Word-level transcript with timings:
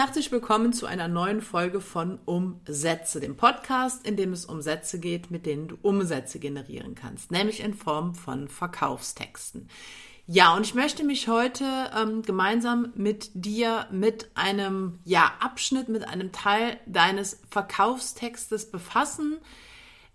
herzlich 0.00 0.32
willkommen 0.32 0.72
zu 0.72 0.86
einer 0.86 1.08
neuen 1.08 1.42
Folge 1.42 1.82
von 1.82 2.20
Umsätze, 2.24 3.20
dem 3.20 3.36
Podcast, 3.36 4.06
in 4.06 4.16
dem 4.16 4.32
es 4.32 4.46
um 4.46 4.62
Sätze 4.62 4.98
geht, 4.98 5.30
mit 5.30 5.44
denen 5.44 5.68
du 5.68 5.76
Umsätze 5.82 6.38
generieren 6.38 6.94
kannst, 6.94 7.30
nämlich 7.30 7.60
in 7.60 7.74
Form 7.74 8.14
von 8.14 8.48
Verkaufstexten. 8.48 9.68
Ja, 10.26 10.56
und 10.56 10.64
ich 10.64 10.74
möchte 10.74 11.04
mich 11.04 11.28
heute 11.28 11.66
ähm, 11.94 12.22
gemeinsam 12.22 12.94
mit 12.94 13.28
dir 13.34 13.88
mit 13.90 14.30
einem 14.32 15.00
ja, 15.04 15.32
Abschnitt, 15.38 15.90
mit 15.90 16.08
einem 16.08 16.32
Teil 16.32 16.78
deines 16.86 17.42
Verkaufstextes 17.50 18.70
befassen, 18.70 19.36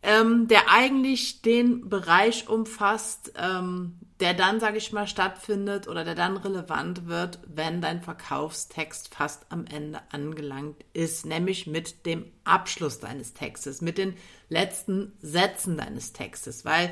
ähm, 0.05 0.47
der 0.47 0.69
eigentlich 0.69 1.41
den 1.41 1.89
Bereich 1.89 2.47
umfasst, 2.47 3.33
ähm, 3.37 3.97
der 4.19 4.33
dann, 4.33 4.59
sage 4.59 4.77
ich 4.77 4.93
mal, 4.93 5.07
stattfindet 5.07 5.87
oder 5.87 6.05
der 6.05 6.15
dann 6.15 6.37
relevant 6.37 7.07
wird, 7.07 7.39
wenn 7.47 7.81
dein 7.81 8.01
Verkaufstext 8.01 9.13
fast 9.13 9.47
am 9.49 9.65
Ende 9.65 9.99
angelangt 10.11 10.85
ist, 10.93 11.25
nämlich 11.25 11.67
mit 11.67 12.05
dem 12.05 12.31
Abschluss 12.43 12.99
deines 12.99 13.33
Textes, 13.33 13.81
mit 13.81 13.97
den 13.97 14.13
letzten 14.47 15.11
Sätzen 15.19 15.75
deines 15.75 16.13
Textes, 16.13 16.63
weil 16.63 16.91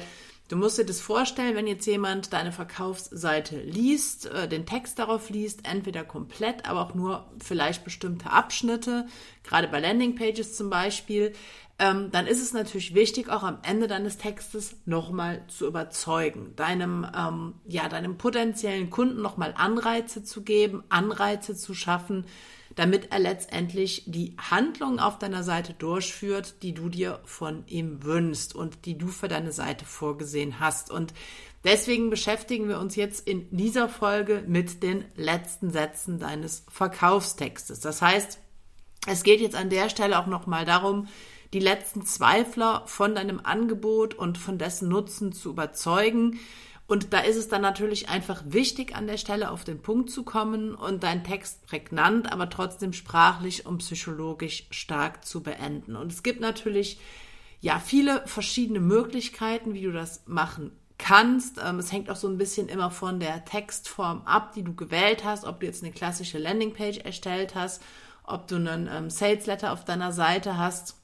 Du 0.50 0.58
musst 0.58 0.78
dir 0.78 0.86
das 0.86 1.00
vorstellen, 1.00 1.56
wenn 1.56 1.68
jetzt 1.68 1.88
jemand 1.88 2.34
deine 2.34 2.52
Verkaufsseite 2.52 3.62
liest, 3.62 4.26
äh, 4.28 4.48
den 4.48 4.66
Text 4.66 5.00
darauf 5.00 5.30
liest, 5.30 5.62
entweder 5.66 6.04
komplett, 6.04 6.68
aber 6.70 6.82
auch 6.82 6.94
nur 6.94 7.32
vielleicht 7.42 7.86
bestimmte 7.86 8.30
Abschnitte, 8.30 9.08
gerade 9.44 9.70
bei 9.70 9.80
Landingpages 9.80 10.56
zum 10.56 10.70
Beispiel, 10.70 11.34
ähm, 11.80 12.12
dann 12.12 12.28
ist 12.28 12.42
es 12.42 12.54
natürlich 12.54 12.94
wichtig, 12.94 13.30
auch 13.30 13.44
am 13.44 13.58
Ende 13.64 13.88
deines 13.88 14.18
Textes 14.18 14.76
nochmal 14.86 15.44
zu 15.48 15.66
überzeugen, 15.66 16.56
deinem, 16.56 17.06
ähm, 17.18 17.56
ja, 17.66 17.90
deinem 17.90 18.18
potenziellen 18.18 18.90
Kunden 18.90 19.22
nochmal 19.22 19.54
Anreize 19.58 20.24
zu 20.24 20.44
geben, 20.44 20.84
Anreize 20.90 21.56
zu 21.56 21.74
schaffen, 21.74 22.26
damit 22.76 23.12
er 23.12 23.20
letztendlich 23.20 24.04
die 24.06 24.36
Handlungen 24.38 25.00
auf 25.00 25.18
deiner 25.18 25.44
Seite 25.44 25.74
durchführt, 25.74 26.62
die 26.62 26.74
du 26.74 26.90
dir 26.90 27.20
von 27.26 27.66
ihm 27.68 28.04
wünschst 28.04 28.56
und 28.56 28.86
die 28.86 28.98
du 28.98 29.08
für 29.08 29.28
deine 29.28 29.52
Seite 29.52 29.86
vorgesehen 29.86 30.60
hast. 30.60 30.92
Und 30.92 31.14
deswegen 31.64 32.10
beschäftigen 32.10 32.68
wir 32.68 32.80
uns 32.80 32.96
jetzt 32.96 33.28
in 33.28 33.48
dieser 33.56 33.90
Folge 33.90 34.44
mit 34.48 34.84
den 34.84 35.06
letzten 35.16 35.72
Sätzen 35.72 36.20
deines 36.20 36.66
Verkaufstextes. 36.70 37.80
Das 37.80 38.02
heißt, 38.02 38.40
es 39.08 39.24
geht 39.24 39.42
jetzt 39.42 39.56
an 39.56 39.70
der 39.70 39.90
Stelle 39.90 40.18
auch 40.20 40.28
nochmal 40.28 40.66
darum, 40.66 41.08
die 41.54 41.60
letzten 41.60 42.04
Zweifler 42.06 42.84
von 42.88 43.14
deinem 43.14 43.40
Angebot 43.44 44.16
und 44.16 44.38
von 44.38 44.58
dessen 44.58 44.90
Nutzen 44.90 45.32
zu 45.32 45.52
überzeugen. 45.52 46.40
Und 46.88 47.14
da 47.14 47.20
ist 47.20 47.38
es 47.38 47.48
dann 47.48 47.62
natürlich 47.62 48.10
einfach 48.10 48.44
wichtig, 48.46 48.96
an 48.96 49.08
der 49.08 49.18
Stelle 49.18 49.52
auf 49.52 49.64
den 49.64 49.82
Punkt 49.82 50.10
zu 50.10 50.24
kommen 50.24 50.76
und 50.76 51.04
deinen 51.04 51.24
Text 51.24 51.66
prägnant, 51.66 52.32
aber 52.32 52.50
trotzdem 52.50 52.92
sprachlich 52.92 53.66
und 53.66 53.78
psychologisch 53.78 54.68
stark 54.72 55.26
zu 55.26 55.42
beenden. 55.42 55.96
Und 55.96 56.12
es 56.12 56.24
gibt 56.24 56.42
natürlich 56.42 57.00
ja 57.62 57.80
viele 57.80 58.24
verschiedene 58.26 58.82
Möglichkeiten, 58.82 59.74
wie 59.74 59.84
du 59.84 59.94
das 59.94 60.24
machen 60.26 60.72
kannst. 60.98 61.60
Ähm, 61.64 61.80
es 61.80 61.92
hängt 61.92 62.10
auch 62.10 62.16
so 62.18 62.28
ein 62.28 62.38
bisschen 62.38 62.68
immer 62.68 62.92
von 62.92 63.20
der 63.20 63.46
Textform 63.46 64.24
ab, 64.26 64.54
die 64.54 64.64
du 64.64 64.76
gewählt 64.76 65.24
hast, 65.24 65.46
ob 65.46 65.62
du 65.62 65.68
jetzt 65.68 65.84
eine 65.84 65.94
klassische 65.94 66.38
Landingpage 66.38 66.98
erstellt 66.98 67.56
hast, 67.56 67.82
ob 68.26 68.48
du 68.48 68.56
einen 68.56 68.90
ähm, 68.92 69.10
Sales 69.10 69.46
Letter 69.46 69.72
auf 69.72 69.86
deiner 69.86 70.12
Seite 70.12 70.58
hast 70.58 70.98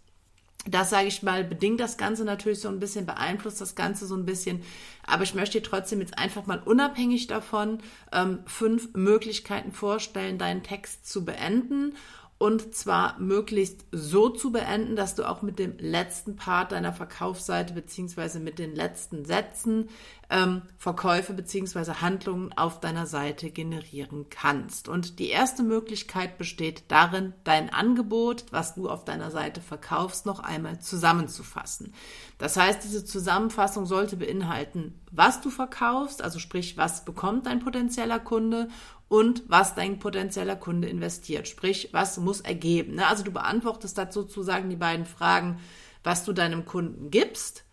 das 0.71 0.89
sage 0.89 1.07
ich 1.07 1.23
mal, 1.23 1.43
bedingt 1.43 1.79
das 1.79 1.97
Ganze 1.97 2.25
natürlich 2.25 2.59
so 2.59 2.69
ein 2.69 2.79
bisschen, 2.79 3.05
beeinflusst 3.05 3.61
das 3.61 3.75
Ganze 3.75 4.05
so 4.05 4.15
ein 4.15 4.25
bisschen. 4.25 4.61
Aber 5.05 5.23
ich 5.23 5.33
möchte 5.33 5.59
dir 5.59 5.67
trotzdem 5.67 6.01
jetzt 6.01 6.17
einfach 6.17 6.45
mal 6.45 6.61
unabhängig 6.63 7.27
davon 7.27 7.79
ähm, 8.11 8.39
fünf 8.45 8.93
Möglichkeiten 8.93 9.71
vorstellen, 9.71 10.37
deinen 10.37 10.63
Text 10.63 11.07
zu 11.07 11.25
beenden 11.25 11.93
und 12.39 12.73
zwar 12.73 13.19
möglichst 13.19 13.85
so 13.91 14.29
zu 14.29 14.53
beenden, 14.53 14.95
dass 14.95 15.13
du 15.13 15.27
auch 15.27 15.41
mit 15.41 15.59
dem 15.59 15.77
letzten 15.77 16.37
Part 16.37 16.71
deiner 16.71 16.93
Verkaufsseite 16.93 17.73
beziehungsweise 17.73 18.39
mit 18.39 18.59
den 18.59 18.75
letzten 18.75 19.25
Sätzen 19.25 19.89
ähm, 20.29 20.61
Verkäufe 20.77 21.33
beziehungsweise 21.33 22.01
Handlungen 22.01 22.53
auf 22.53 22.79
deiner 22.79 23.07
Seite 23.07 23.49
generieren 23.49 24.27
kannst. 24.29 24.87
Und 24.87 25.17
die 25.19 25.29
erste 25.29 25.63
Möglichkeit 25.63 26.37
besteht 26.37 26.83
darin, 26.89 27.33
dein 27.43 27.73
Angebot, 27.73 28.45
was 28.51 28.75
du 28.75 28.89
auf 28.89 29.05
deiner 29.05 29.31
Seite 29.31 29.59
verkaufst, 29.59 30.25
noch 30.25 30.39
einmal 30.39 30.79
zusammenzufassen. 30.79 31.93
Das 32.37 32.57
heißt, 32.57 32.83
diese 32.83 33.03
Zusammenfassung 33.03 33.87
sollte 33.87 34.17
beinhalten, 34.17 34.93
was 35.11 35.41
du 35.41 35.49
verkaufst, 35.49 36.21
also 36.21 36.37
sprich, 36.37 36.77
was 36.77 37.05
bekommt 37.05 37.47
dein 37.47 37.59
potenzieller 37.59 38.19
Kunde 38.19 38.69
und 39.07 39.43
was 39.47 39.73
dein 39.73 39.97
potenzieller 39.97 40.55
Kunde 40.55 40.87
investiert. 40.87 41.47
Sprich, 41.47 41.89
was 41.91 42.19
muss 42.19 42.41
ergeben. 42.41 42.95
Ne? 42.95 43.07
Also 43.07 43.23
du 43.23 43.31
beantwortest 43.31 43.97
da 43.97 44.11
sozusagen 44.11 44.69
die 44.69 44.75
beiden 44.75 45.07
Fragen, 45.07 45.59
was 46.03 46.23
du 46.23 46.33
deinem 46.33 46.65
Kunden 46.65 47.09
gibst 47.09 47.65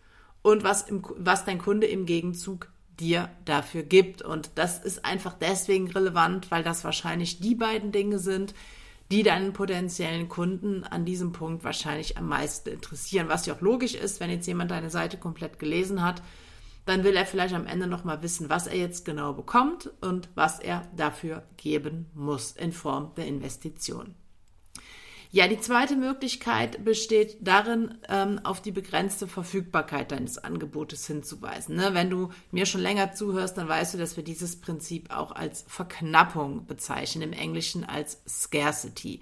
und 0.47 0.63
was, 0.63 0.83
im, 0.83 1.03
was 1.19 1.45
dein 1.45 1.59
Kunde 1.59 1.89
im 1.89 2.07
Gegenzug 2.07 2.69
dir 3.01 3.29
dafür 3.45 3.83
gibt. 3.83 4.23
Und 4.23 4.51
das 4.55 4.79
ist 4.79 5.05
einfach 5.05 5.35
deswegen 5.35 5.91
relevant, 5.91 6.53
weil 6.53 6.63
das 6.63 6.85
wahrscheinlich 6.85 7.41
die 7.41 7.57
beiden 7.57 7.91
Dinge 7.91 8.21
sind, 8.21 8.55
die 9.11 9.25
deinen 9.25 9.53
potenziellen 9.53 10.29
Kunden 10.29 10.85
an 10.85 11.05
diesem 11.05 11.33
Punkt 11.33 11.65
wahrscheinlich 11.65 12.17
am 12.17 12.29
meisten 12.29 12.69
interessieren. 12.69 13.29
Was 13.29 13.47
ja 13.47 13.55
auch 13.55 13.61
logisch 13.61 13.97
ist, 13.97 14.21
wenn 14.21 14.31
jetzt 14.31 14.47
jemand 14.47 14.71
deine 14.71 14.89
Seite 14.89 15.17
komplett 15.17 15.59
gelesen 15.59 16.01
hat, 16.01 16.23
dann 16.85 17.03
will 17.03 17.17
er 17.17 17.27
vielleicht 17.27 17.55
am 17.55 17.67
Ende 17.67 17.89
nochmal 17.89 18.23
wissen, 18.23 18.49
was 18.49 18.69
er 18.69 18.77
jetzt 18.77 19.05
genau 19.05 19.33
bekommt 19.33 19.91
und 20.01 20.29
was 20.37 20.61
er 20.61 20.87
dafür 20.97 21.43
geben 21.57 22.07
muss 22.15 22.53
in 22.53 22.71
Form 22.71 23.11
der 23.17 23.27
Investition. 23.27 24.15
Ja, 25.33 25.49
die 25.49 25.61
zweite 25.61 25.97
Möglichkeit 25.97 26.85
besteht 26.85 27.37
darin, 27.41 27.99
ähm, 28.09 28.41
auf 28.45 28.63
die 28.63 28.71
begrenzte 28.71 29.27
Verfügbarkeit 29.27 30.13
deines 30.13 30.39
Angebotes 30.39 31.07
hinzuweisen. 31.07 31.77
Ne? 31.77 31.91
Wenn 31.93 32.11
du 32.11 32.31
mir 32.53 32.65
schon 32.65 32.81
länger 32.81 33.13
zuhörst, 33.13 33.59
dann 33.59 33.69
weißt 33.69 33.95
du, 33.95 33.99
dass 33.99 34.17
wir 34.17 34.25
dieses 34.25 34.61
Prinzip 34.61 35.11
auch 35.11 35.33
als 35.33 35.65
Verknappung 35.67 36.67
bezeichnen, 36.67 37.23
im 37.23 37.33
Englischen 37.33 37.85
als 37.85 38.23
Scarcity. 38.29 39.21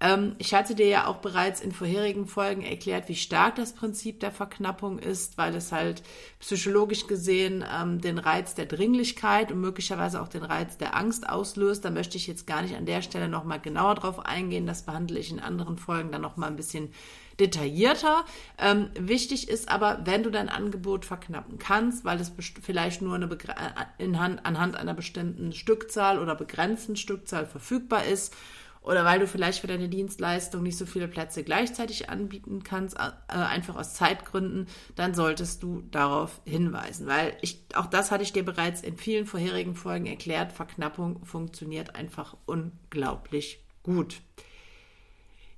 Ähm, 0.00 0.36
ich 0.38 0.54
hatte 0.54 0.74
dir 0.74 0.86
ja 0.86 1.06
auch 1.06 1.18
bereits 1.18 1.60
in 1.60 1.72
vorherigen 1.72 2.26
Folgen 2.26 2.62
erklärt, 2.62 3.08
wie 3.08 3.14
stark 3.14 3.56
das 3.56 3.74
Prinzip 3.74 4.20
der 4.20 4.32
Verknappung 4.32 4.98
ist, 4.98 5.36
weil 5.36 5.54
es 5.54 5.70
halt 5.70 6.02
psychologisch 6.40 7.06
gesehen 7.06 7.64
ähm, 7.70 8.00
den 8.00 8.18
Reiz 8.18 8.54
der 8.54 8.66
Dringlichkeit 8.66 9.52
und 9.52 9.60
möglicherweise 9.60 10.22
auch 10.22 10.28
den 10.28 10.42
Reiz 10.42 10.78
der 10.78 10.96
Angst 10.96 11.28
auslöst. 11.28 11.84
Da 11.84 11.90
möchte 11.90 12.16
ich 12.16 12.26
jetzt 12.26 12.46
gar 12.46 12.62
nicht 12.62 12.74
an 12.74 12.86
der 12.86 13.02
Stelle 13.02 13.28
nochmal 13.28 13.60
genauer 13.60 13.96
drauf 13.96 14.24
eingehen. 14.24 14.66
Das 14.66 14.82
behandle 14.82 15.18
ich 15.18 15.30
in 15.30 15.41
anderen 15.42 15.78
Folgen 15.78 16.12
dann 16.12 16.22
noch 16.22 16.36
mal 16.36 16.46
ein 16.46 16.56
bisschen 16.56 16.92
detaillierter. 17.40 18.24
Ähm, 18.58 18.90
wichtig 18.98 19.48
ist 19.48 19.68
aber, 19.68 20.00
wenn 20.04 20.22
du 20.22 20.30
dein 20.30 20.48
Angebot 20.48 21.04
verknappen 21.04 21.58
kannst, 21.58 22.04
weil 22.04 22.20
es 22.20 22.32
vielleicht 22.62 23.02
nur 23.02 23.16
äh, 23.18 24.14
Hand, 24.14 24.44
anhand 24.46 24.76
einer 24.76 24.94
bestimmten 24.94 25.52
Stückzahl 25.52 26.18
oder 26.18 26.34
begrenzten 26.34 26.96
Stückzahl 26.96 27.46
verfügbar 27.46 28.04
ist 28.04 28.34
oder 28.82 29.04
weil 29.04 29.20
du 29.20 29.26
vielleicht 29.26 29.60
für 29.60 29.66
deine 29.66 29.88
Dienstleistung 29.88 30.62
nicht 30.62 30.76
so 30.76 30.86
viele 30.86 31.08
Plätze 31.08 31.44
gleichzeitig 31.44 32.10
anbieten 32.10 32.62
kannst, 32.64 32.96
äh, 32.96 33.10
einfach 33.28 33.76
aus 33.76 33.94
Zeitgründen, 33.94 34.66
dann 34.96 35.14
solltest 35.14 35.62
du 35.62 35.82
darauf 35.90 36.40
hinweisen, 36.44 37.06
weil 37.06 37.36
ich, 37.42 37.64
auch 37.74 37.86
das 37.86 38.10
hatte 38.10 38.24
ich 38.24 38.32
dir 38.32 38.44
bereits 38.44 38.82
in 38.82 38.96
vielen 38.96 39.26
vorherigen 39.26 39.76
Folgen 39.76 40.06
erklärt, 40.06 40.52
Verknappung 40.52 41.24
funktioniert 41.24 41.94
einfach 41.94 42.36
unglaublich 42.44 43.64
gut. 43.82 44.20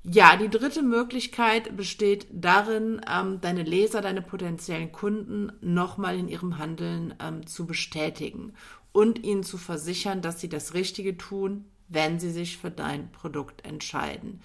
Ja, 0.06 0.37
die 0.37 0.50
dritte 0.50 0.82
Möglichkeit 0.82 1.78
besteht 1.78 2.26
darin, 2.31 3.00
ähm, 3.10 3.41
deine 3.41 3.62
Leser, 3.62 4.03
deine 4.03 4.20
potenziellen 4.20 4.92
Kunden 4.92 5.50
nochmal 5.62 6.19
in 6.19 6.28
ihrem 6.28 6.58
Handeln 6.58 7.14
ähm, 7.20 7.46
zu 7.46 7.67
bestätigen 7.67 8.52
und 8.93 9.25
ihnen 9.25 9.44
zu 9.44 9.56
versichern, 9.56 10.20
dass 10.20 10.43
sie 10.43 10.50
das 10.50 10.75
Richtige 10.75 11.17
tun, 11.17 11.64
wenn 11.88 12.20
sie 12.20 12.31
sich 12.31 12.58
für 12.58 12.70
dein 12.70 13.11
Produkt 13.12 13.64
entscheiden. 13.64 14.43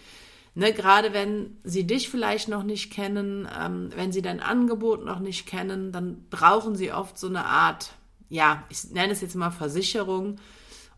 Ne, 0.56 0.74
gerade 0.74 1.12
wenn 1.14 1.58
sie 1.66 1.86
dich 1.86 2.10
vielleicht 2.10 2.48
noch 2.48 2.64
nicht 2.64 2.92
kennen, 2.92 3.48
ähm, 3.58 3.90
wenn 3.96 4.14
sie 4.14 4.22
dein 4.22 4.40
Angebot 4.40 5.04
noch 5.04 5.20
nicht 5.20 5.46
kennen, 5.46 5.92
dann 5.92 6.26
brauchen 6.30 6.76
sie 6.76 6.94
oft 6.94 7.18
so 7.18 7.28
eine 7.28 7.46
Art, 7.46 7.92
ja, 8.30 8.64
ich 8.70 8.92
nenne 8.92 9.12
es 9.12 9.22
jetzt 9.22 9.36
mal 9.36 9.52
Versicherung, 9.52 10.38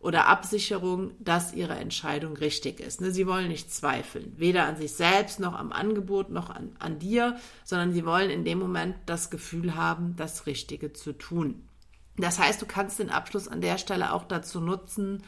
oder 0.02 0.26
Absicherung, 0.26 1.12
dass 1.20 1.54
ihre 1.54 1.76
Entscheidung 1.76 2.36
richtig 2.36 2.80
ist. 2.80 3.00
Ne, 3.00 3.12
sie 3.12 3.26
wollen 3.26 3.48
nicht 3.48 3.72
zweifeln, 3.72 4.32
weder 4.36 4.66
an 4.66 4.76
sich 4.76 4.94
selbst 4.94 5.38
noch 5.38 5.54
am 5.54 5.72
Angebot 5.72 6.28
noch 6.28 6.50
an, 6.50 6.74
an 6.80 6.98
dir, 6.98 7.36
sondern 7.64 7.92
sie 7.92 8.04
wollen 8.04 8.28
in 8.28 8.44
dem 8.44 8.58
Moment 8.58 8.96
das 9.06 9.30
Gefühl 9.30 9.76
haben, 9.76 10.16
das 10.16 10.46
Richtige 10.46 10.92
zu 10.92 11.12
tun. 11.12 11.62
Das 12.16 12.40
heißt, 12.40 12.60
du 12.60 12.66
kannst 12.66 12.98
den 12.98 13.10
Abschluss 13.10 13.46
an 13.46 13.60
der 13.60 13.78
Stelle 13.78 14.12
auch 14.12 14.24
dazu 14.24 14.60
nutzen, 14.60 15.22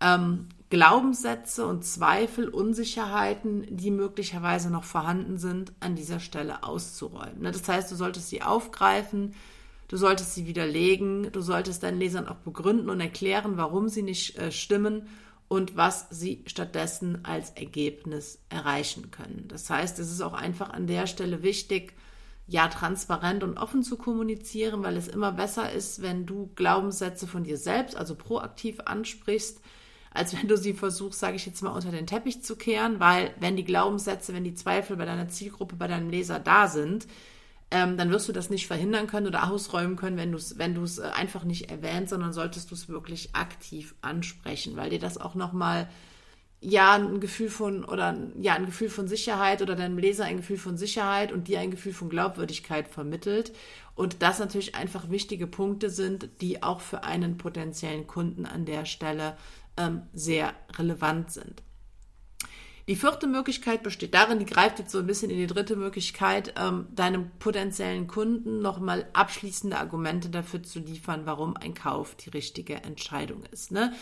ähm, 0.00 0.48
Glaubenssätze 0.68 1.64
und 1.66 1.84
Zweifel, 1.84 2.48
Unsicherheiten, 2.48 3.66
die 3.70 3.90
möglicherweise 3.90 4.70
noch 4.70 4.84
vorhanden 4.84 5.38
sind, 5.38 5.72
an 5.80 5.94
dieser 5.94 6.20
Stelle 6.20 6.64
auszuräumen. 6.64 7.42
Ne, 7.42 7.52
das 7.52 7.68
heißt, 7.68 7.90
du 7.92 7.94
solltest 7.94 8.30
sie 8.30 8.42
aufgreifen, 8.42 9.34
Du 9.88 9.96
solltest 9.96 10.34
sie 10.34 10.46
widerlegen, 10.46 11.32
du 11.32 11.40
solltest 11.40 11.82
deinen 11.82 11.98
Lesern 11.98 12.28
auch 12.28 12.36
begründen 12.36 12.90
und 12.90 13.00
erklären, 13.00 13.56
warum 13.56 13.88
sie 13.88 14.02
nicht 14.02 14.38
äh, 14.38 14.52
stimmen 14.52 15.08
und 15.48 15.76
was 15.76 16.06
sie 16.10 16.44
stattdessen 16.46 17.24
als 17.24 17.50
Ergebnis 17.50 18.38
erreichen 18.50 19.10
können. 19.10 19.46
Das 19.48 19.70
heißt, 19.70 19.98
es 19.98 20.12
ist 20.12 20.20
auch 20.20 20.34
einfach 20.34 20.70
an 20.70 20.86
der 20.86 21.06
Stelle 21.06 21.42
wichtig, 21.42 21.94
ja, 22.46 22.68
transparent 22.68 23.42
und 23.44 23.58
offen 23.58 23.82
zu 23.82 23.96
kommunizieren, 23.96 24.82
weil 24.82 24.96
es 24.96 25.08
immer 25.08 25.32
besser 25.32 25.72
ist, 25.72 26.02
wenn 26.02 26.26
du 26.26 26.50
Glaubenssätze 26.54 27.26
von 27.26 27.44
dir 27.44 27.56
selbst, 27.58 27.96
also 27.96 28.14
proaktiv 28.14 28.80
ansprichst, 28.84 29.60
als 30.10 30.34
wenn 30.34 30.48
du 30.48 30.56
sie 30.56 30.72
versuchst, 30.72 31.20
sage 31.20 31.36
ich 31.36 31.46
jetzt 31.46 31.62
mal, 31.62 31.70
unter 31.70 31.90
den 31.90 32.06
Teppich 32.06 32.42
zu 32.42 32.56
kehren, 32.56 33.00
weil 33.00 33.34
wenn 33.38 33.56
die 33.56 33.64
Glaubenssätze, 33.64 34.34
wenn 34.34 34.44
die 34.44 34.54
Zweifel 34.54 34.96
bei 34.96 35.04
deiner 35.04 35.28
Zielgruppe, 35.28 35.76
bei 35.76 35.88
deinem 35.88 36.08
Leser 36.08 36.40
da 36.40 36.68
sind, 36.68 37.06
ähm, 37.70 37.96
dann 37.98 38.10
wirst 38.10 38.28
du 38.28 38.32
das 38.32 38.50
nicht 38.50 38.66
verhindern 38.66 39.06
können 39.06 39.26
oder 39.26 39.50
ausräumen 39.50 39.96
können, 39.96 40.16
wenn 40.16 40.32
du 40.32 40.38
es 40.38 40.58
wenn 40.58 40.74
du 40.74 40.82
es 40.82 40.98
äh, 40.98 41.02
einfach 41.02 41.44
nicht 41.44 41.70
erwähnst, 41.70 42.10
sondern 42.10 42.32
solltest 42.32 42.70
du 42.70 42.74
es 42.74 42.88
wirklich 42.88 43.34
aktiv 43.34 43.94
ansprechen, 44.00 44.76
weil 44.76 44.90
dir 44.90 44.98
das 44.98 45.18
auch 45.18 45.34
nochmal 45.34 45.88
ja 46.60 46.94
ein 46.94 47.20
Gefühl 47.20 47.50
von 47.50 47.84
oder 47.84 48.16
ja 48.40 48.54
ein 48.54 48.66
Gefühl 48.66 48.88
von 48.88 49.06
Sicherheit 49.06 49.62
oder 49.62 49.76
deinem 49.76 49.98
Leser 49.98 50.24
ein 50.24 50.38
Gefühl 50.38 50.58
von 50.58 50.76
Sicherheit 50.78 51.30
und 51.30 51.46
dir 51.48 51.60
ein 51.60 51.70
Gefühl 51.70 51.92
von 51.92 52.08
Glaubwürdigkeit 52.08 52.88
vermittelt 52.88 53.52
und 53.94 54.22
das 54.22 54.38
natürlich 54.38 54.74
einfach 54.74 55.10
wichtige 55.10 55.46
Punkte 55.46 55.90
sind, 55.90 56.28
die 56.40 56.62
auch 56.62 56.80
für 56.80 57.04
einen 57.04 57.36
potenziellen 57.36 58.06
Kunden 58.06 58.46
an 58.46 58.64
der 58.64 58.86
Stelle 58.86 59.36
ähm, 59.76 60.02
sehr 60.14 60.54
relevant 60.78 61.32
sind. 61.32 61.62
Die 62.88 62.96
vierte 62.96 63.26
Möglichkeit 63.26 63.82
besteht 63.82 64.14
darin, 64.14 64.38
die 64.38 64.46
greift 64.46 64.78
jetzt 64.78 64.92
so 64.92 64.98
ein 64.98 65.06
bisschen 65.06 65.30
in 65.30 65.36
die 65.36 65.46
dritte 65.46 65.76
Möglichkeit, 65.76 66.54
ähm, 66.58 66.86
deinem 66.90 67.30
potenziellen 67.38 68.06
Kunden 68.06 68.62
nochmal 68.62 69.06
abschließende 69.12 69.76
Argumente 69.76 70.30
dafür 70.30 70.62
zu 70.62 70.78
liefern, 70.78 71.26
warum 71.26 71.54
ein 71.54 71.74
Kauf 71.74 72.14
die 72.14 72.30
richtige 72.30 72.76
Entscheidung 72.76 73.42
ist. 73.52 73.72
Ne? 73.72 73.92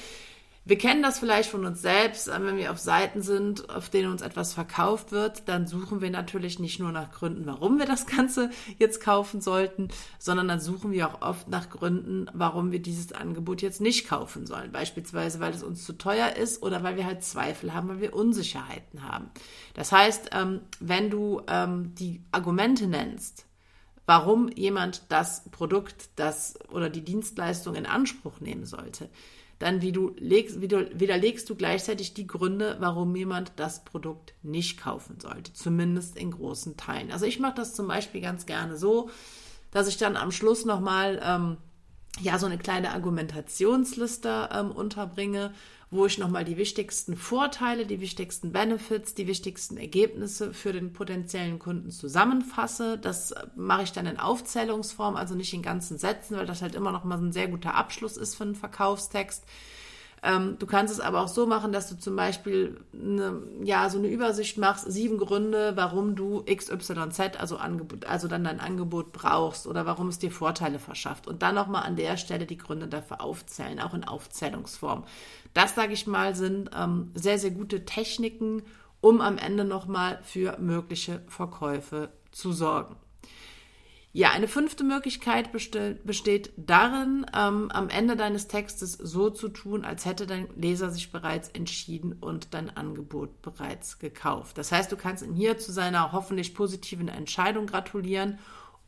Wir 0.69 0.79
kennen 0.79 1.01
das 1.01 1.21
vielleicht 1.21 1.49
von 1.49 1.65
uns 1.65 1.81
selbst, 1.81 2.27
äh, 2.27 2.45
wenn 2.45 2.57
wir 2.57 2.73
auf 2.73 2.79
Seiten 2.81 3.23
sind, 3.23 3.71
auf 3.71 3.89
denen 3.89 4.11
uns 4.11 4.21
etwas 4.21 4.53
verkauft 4.53 5.13
wird, 5.13 5.49
dann 5.49 5.69
suchen 5.69 6.01
wir 6.01 6.11
natürlich 6.11 6.59
nicht 6.59 6.81
nur 6.81 6.91
nach 6.91 7.13
Gründen, 7.13 7.47
warum 7.47 7.79
wir 7.79 7.87
das 7.87 8.05
Ganze 8.07 8.51
jetzt 8.77 9.01
kaufen 9.01 9.41
sollten, 9.41 9.91
sondern 10.19 10.49
dann 10.49 10.59
suchen 10.59 10.91
wir 10.91 11.07
auch 11.07 11.23
oft 11.23 11.47
nach 11.47 11.71
Gründen, 11.71 12.27
warum 12.35 12.73
wir 12.73 12.83
dieses 12.83 13.13
Angebot 13.13 13.63
jetzt 13.63 13.81
nicht 13.81 14.09
kaufen 14.09 14.45
sollen. 14.45 14.73
Beispielsweise, 14.73 15.39
weil 15.39 15.55
es 15.55 15.63
uns 15.63 15.85
zu 15.85 15.93
teuer 15.93 16.35
ist 16.35 16.65
oder 16.65 16.83
weil 16.83 16.97
wir 16.97 17.07
halt 17.07 17.23
Zweifel 17.23 17.73
haben, 17.73 17.89
weil 17.89 18.01
wir 18.01 18.15
Unsicherheiten 18.15 19.09
haben. 19.09 19.31
Das 19.75 19.93
heißt, 19.93 20.31
ähm, 20.33 20.63
wenn 20.81 21.11
du 21.11 21.43
ähm, 21.47 21.95
die 21.95 22.25
Argumente 22.33 22.89
nennst, 22.89 23.47
warum 24.05 24.49
jemand 24.49 25.03
das 25.11 25.45
Produkt 25.51 26.09
das 26.17 26.59
oder 26.73 26.91
die 26.91 27.05
Dienstleistung 27.05 27.77
in 27.77 27.87
Anspruch 27.87 28.41
nehmen 28.41 28.67
sollte, 28.67 29.09
dann 29.59 29.81
wie 29.81 29.93
du 29.93 30.15
legst, 30.19 30.61
wie 30.61 30.69
du, 30.69 30.89
widerlegst 30.99 31.49
du 31.49 31.55
gleichzeitig 31.55 32.15
die 32.15 32.27
Gründe, 32.27 32.77
warum 32.81 33.17
jemand 33.17 33.53
das 33.57 33.85
Produkt 33.85 34.35
nicht 34.43 34.79
kaufen 34.79 35.19
sollte, 35.21 35.53
zumindest 35.53 36.17
in 36.17 36.31
großen 36.31 36.77
Teilen. 36.77 37.11
Also 37.11 37.27
ich 37.27 37.41
mache 37.41 37.55
das 37.57 37.75
zum 37.75 37.89
Beispiel 37.89 38.21
ganz 38.21 38.47
gerne 38.47 38.77
so, 38.77 39.11
dass 39.71 39.89
ich 39.89 39.97
dann 39.97 40.17
am 40.17 40.31
Schluss 40.31 40.65
nochmal 40.65 41.21
ähm, 41.25 41.57
ja 42.21 42.39
so 42.39 42.47
eine 42.47 42.59
kleine 42.59 42.93
Argumentationsliste 42.93 44.49
ähm, 44.53 44.71
unterbringe, 44.71 45.53
wo 45.91 46.07
ich 46.07 46.19
nochmal 46.19 46.45
die 46.45 46.57
wichtigsten 46.57 47.17
Vorteile, 47.17 47.87
die 47.87 48.01
wichtigsten 48.01 48.53
Benefits, 48.53 49.15
die 49.15 49.27
wichtigsten 49.27 49.77
Ergebnisse 49.77 50.53
für 50.53 50.73
den 50.73 50.93
potenziellen 50.93 51.59
Kunden 51.59 51.91
zusammenfasse. 51.91 52.99
Das 52.99 53.35
mache 53.55 53.85
ich 53.85 53.93
dann 53.93 54.07
in 54.07 54.19
Aufzählungsform, 54.19 55.15
also 55.15 55.35
nicht 55.35 55.55
in 55.55 55.63
ganzen 55.63 55.99
Sätzen, 55.99 56.37
weil 56.37 56.47
das 56.47 56.63
halt 56.63 56.75
immer 56.75 56.91
nochmal 56.91 57.19
ein 57.19 57.33
sehr 57.33 57.49
guter 57.49 57.75
Abschluss 57.75 58.17
ist 58.17 58.35
für 58.35 58.45
einen 58.45 58.57
Verkaufstext. 58.57 59.45
Ähm, 60.27 60.57
du 60.59 60.67
kannst 60.67 60.93
es 60.93 60.99
aber 60.99 61.21
auch 61.21 61.29
so 61.29 61.47
machen, 61.47 61.71
dass 61.71 61.89
du 61.89 61.97
zum 61.97 62.17
Beispiel 62.17 62.81
eine, 62.93 63.43
ja, 63.63 63.89
so 63.89 63.99
eine 63.99 64.09
Übersicht 64.09 64.59
machst, 64.59 64.91
sieben 64.91 65.19
Gründe, 65.19 65.77
warum 65.77 66.17
du 66.17 66.43
XYZ, 66.45 67.37
also, 67.39 67.59
Angebot, 67.59 68.07
also 68.07 68.27
dann 68.27 68.43
dein 68.43 68.59
Angebot 68.59 69.13
brauchst 69.13 69.69
oder 69.69 69.87
warum 69.87 70.09
es 70.09 70.19
dir 70.19 70.33
Vorteile 70.33 70.81
verschafft. 70.81 71.29
Und 71.29 71.43
dann 71.43 71.55
nochmal 71.55 71.85
an 71.85 71.95
der 71.95 72.17
Stelle 72.17 72.45
die 72.45 72.59
Gründe 72.59 72.89
dafür 72.89 73.21
aufzählen, 73.21 73.79
auch 73.79 73.95
in 73.95 74.03
Aufzählungsform. 74.03 75.05
Das, 75.55 75.77
sage 75.77 75.93
ich 75.93 76.09
mal, 76.09 76.35
sind 76.35 76.71
ähm, 76.77 77.13
sehr, 77.15 77.39
sehr 77.39 77.53
gute 77.53 77.85
Techniken, 77.85 78.65
um 79.01 79.21
am 79.21 79.39
Ende 79.39 79.65
nochmal 79.65 80.19
für 80.25 80.59
mögliche 80.59 81.23
Verkäufe 81.29 82.09
zu 82.33 82.51
sorgen. 82.51 82.97
Ja, 84.17 84.31
eine 84.31 84.49
fünfte 84.49 84.83
Möglichkeit 84.83 85.53
besteht 85.53 86.51
darin, 86.57 87.27
ähm, 87.37 87.71
am 87.71 87.91
Ende 87.91 88.17
deines 88.17 88.49
Textes 88.49 88.95
so 88.95 89.29
zu 89.29 89.51
tun, 89.51 89.85
als 89.85 90.07
hätte 90.07 90.27
dein 90.27 90.49
Leser 90.57 90.91
sich 90.91 91.13
bereits 91.13 91.51
entschieden 91.51 92.15
und 92.15 92.55
dein 92.55 92.75
Angebot 92.75 93.43
bereits 93.43 93.99
gekauft. 93.99 94.57
Das 94.57 94.73
heißt, 94.73 94.91
du 94.91 94.97
kannst 94.97 95.23
ihm 95.23 95.35
hier 95.35 95.59
zu 95.59 95.71
seiner 95.71 96.13
hoffentlich 96.13 96.55
positiven 96.55 97.09
Entscheidung 97.09 97.67
gratulieren 97.67 98.39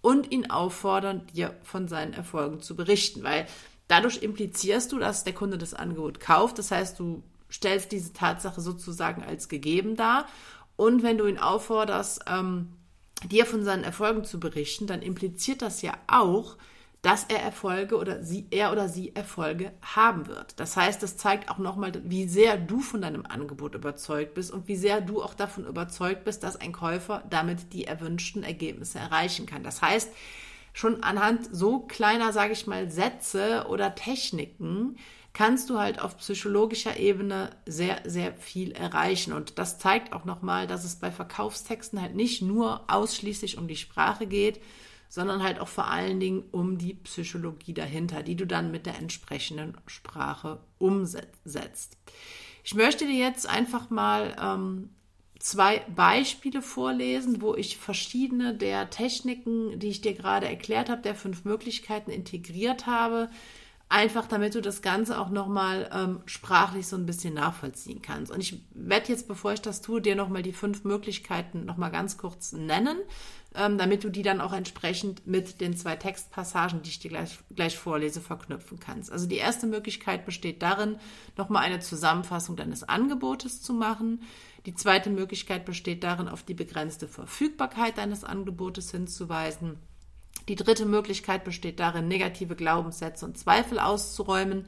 und 0.01 0.33
ihn 0.33 0.51
auffordern, 0.51 1.27
dir 1.27 1.55
von 1.63 1.89
seinen 1.89 2.15
Erfolgen 2.15 2.63
zu 2.63 2.75
berichten, 2.75 3.23
weil 3.23 3.47
dadurch 3.87 4.23
implizierst 4.23 4.93
du, 4.93 4.99
dass 4.99 5.25
der 5.25 5.35
Kunde 5.35 5.59
das 5.59 5.75
Angebot 5.75 6.21
kauft. 6.21 6.59
Das 6.59 6.71
heißt, 6.71 6.99
du 6.99 7.23
stellst 7.53 7.93
diese 7.93 8.15
Tatsache 8.15 8.63
sozusagen 8.63 9.23
als 9.23 9.51
gegeben 9.51 9.95
dar. 9.95 10.27
Und 10.77 11.03
wenn 11.03 11.19
du 11.19 11.27
ihn 11.27 11.39
aufforderst, 11.39 12.25
ähm, 12.27 12.78
dir 13.25 13.47
von 13.47 13.65
seinen 13.65 13.85
Erfolgen 13.85 14.25
zu 14.25 14.39
berichten, 14.41 14.87
dann 14.87 15.03
impliziert 15.03 15.63
das 15.63 15.83
ja 15.83 15.95
auch, 16.07 16.57
dass 17.03 17.25
er 17.25 17.41
Erfolge 17.41 17.97
oder 17.97 18.23
sie, 18.25 18.47
er 18.51 18.73
oder 18.73 18.89
sie 18.89 19.15
Erfolge 19.15 19.73
haben 19.83 20.27
wird. 20.27 20.59
Das 20.59 20.77
heißt, 20.77 21.03
das 21.03 21.17
zeigt 21.17 21.49
auch 21.49 21.59
nochmal, 21.59 21.93
wie 22.05 22.27
sehr 22.27 22.57
du 22.57 22.81
von 22.81 23.01
deinem 23.01 23.25
Angebot 23.25 23.77
überzeugt 23.77 24.35
bist 24.35 24.51
und 24.51 24.67
wie 24.67 24.77
sehr 24.77 25.01
du 25.01 25.23
auch 25.23 25.35
davon 25.35 25.65
überzeugt 25.65 26.25
bist, 26.25 26.43
dass 26.43 26.61
ein 26.61 26.73
Käufer 26.73 27.23
damit 27.31 27.73
die 27.73 27.85
erwünschten 27.85 28.43
Ergebnisse 28.43 28.99
erreichen 28.99 29.47
kann. 29.47 29.63
Das 29.63 29.81
heißt, 29.81 30.13
schon 30.73 31.03
anhand 31.03 31.49
so 31.53 31.81
kleiner, 31.81 32.33
sage 32.33 32.53
ich 32.53 32.67
mal, 32.67 32.91
Sätze 32.91 33.67
oder 33.69 33.95
Techniken 33.95 34.97
kannst 35.33 35.71
du 35.71 35.79
halt 35.79 36.01
auf 36.01 36.19
psychologischer 36.19 36.97
Ebene 36.99 37.51
sehr, 37.67 38.01
sehr 38.05 38.35
viel 38.35 38.73
erreichen. 38.73 39.33
Und 39.33 39.59
das 39.59 39.79
zeigt 39.79 40.13
auch 40.13 40.25
nochmal, 40.25 40.67
dass 40.67 40.85
es 40.85 40.97
bei 40.97 41.11
Verkaufstexten 41.11 42.01
halt 42.01 42.15
nicht 42.15 42.43
nur 42.43 42.83
ausschließlich 42.89 43.59
um 43.59 43.69
die 43.69 43.77
Sprache 43.77 44.27
geht, 44.27 44.61
sondern 45.09 45.43
halt 45.43 45.59
auch 45.59 45.69
vor 45.69 45.87
allen 45.89 46.21
Dingen 46.21 46.45
um 46.51 46.79
die 46.79 46.95
Psychologie 46.95 47.73
dahinter, 47.73 48.23
die 48.23 48.37
du 48.37 48.47
dann 48.47 48.71
mit 48.71 48.87
der 48.87 48.99
entsprechenden 48.99 49.77
Sprache 49.87 50.61
umsetzt. 50.79 51.97
Ich 52.65 52.75
möchte 52.75 53.07
dir 53.07 53.17
jetzt 53.17 53.49
einfach 53.49 53.89
mal 53.89 54.37
ähm, 54.41 54.91
zwei 55.39 55.79
Beispiele 55.95 56.61
vorlesen, 56.61 57.41
wo 57.41 57.55
ich 57.55 57.79
verschiedene 57.79 58.55
der 58.55 58.91
Techniken, 58.91 59.79
die 59.79 59.89
ich 59.89 60.01
dir 60.01 60.15
gerade 60.15 60.47
erklärt 60.47 60.91
habe, 60.91 61.03
der 61.03 61.15
fünf 61.15 61.45
Möglichkeiten 61.45 62.11
integriert 62.11 62.87
habe, 62.87 63.31
einfach 63.89 64.27
damit 64.27 64.55
du 64.55 64.61
das 64.61 64.83
Ganze 64.83 65.19
auch 65.19 65.31
nochmal 65.31 65.89
ähm, 65.93 66.21
sprachlich 66.27 66.87
so 66.87 66.97
ein 66.97 67.07
bisschen 67.07 67.35
nachvollziehen 67.35 68.03
kannst. 68.03 68.31
Und 68.31 68.41
ich 68.41 68.61
werde 68.75 69.09
jetzt, 69.09 69.29
bevor 69.29 69.55
ich 69.55 69.63
das 69.63 69.81
tue, 69.81 70.03
dir 70.03 70.15
nochmal 70.15 70.43
die 70.43 70.53
fünf 70.53 70.85
Möglichkeiten 70.85 71.65
nochmal 71.65 71.91
ganz 71.91 72.19
kurz 72.19 72.53
nennen, 72.53 72.99
ähm, 73.55 73.79
damit 73.79 74.05
du 74.05 74.11
die 74.11 74.23
dann 74.23 74.43
auch 74.43 74.53
entsprechend 74.53 75.27
mit 75.27 75.63
den 75.63 75.75
zwei 75.75 75.97
Textpassagen, 75.97 76.83
die 76.83 76.91
ich 76.91 76.99
dir 76.99 77.09
gleich, 77.09 77.39
gleich 77.55 77.79
vorlese, 77.79 78.21
verknüpfen 78.21 78.79
kannst. 78.79 79.11
Also 79.11 79.27
die 79.27 79.37
erste 79.37 79.67
Möglichkeit 79.67 80.27
besteht 80.27 80.63
darin, 80.63 80.97
nochmal 81.39 81.65
eine 81.65 81.81
Zusammenfassung 81.81 82.57
deines 82.57 82.85
Angebotes 82.85 83.63
zu 83.63 83.73
machen. 83.73 84.23
Die 84.67 84.75
zweite 84.75 85.09
Möglichkeit 85.09 85.65
besteht 85.65 86.05
darin, 86.05 86.29
auf 86.29 86.43
die 86.43 86.53
begrenzte 86.53 87.09
Verfügbarkeit 87.09 87.97
deines 87.97 88.23
Angebotes 88.23 88.91
hinzuweisen. 88.91 89.79
Die 90.49 90.57
dritte 90.57 90.87
Möglichkeit 90.87 91.45
besteht 91.45 91.79
darin, 91.79 92.09
negative 92.09 92.57
Glaubenssätze 92.57 93.27
und 93.27 93.39
Zweifel 93.39 93.79
auszuräumen. 93.79 94.67